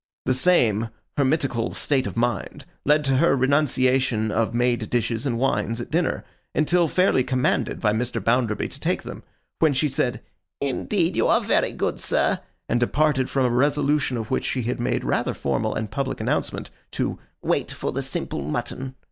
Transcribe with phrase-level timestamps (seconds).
[0.25, 5.79] The same Hermitical state of mind led to her renunciation of made dishes and wines
[5.79, 6.23] at dinner,
[6.55, 8.19] until fairly commanded by Mr.
[8.19, 9.21] Bounderby to take them;
[9.59, 10.21] when she said,
[10.59, 14.79] 'Indeed you are very good, sir;' and departed from a resolution of which she had
[14.79, 18.95] made rather formal and public announcement, to 'wait for the simple mutton.